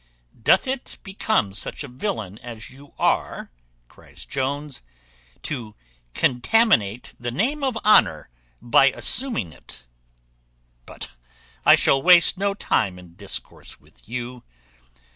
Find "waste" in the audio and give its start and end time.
12.01-12.35